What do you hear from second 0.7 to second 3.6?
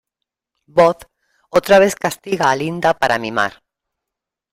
Bob otra vez castiga a Linda para mimar.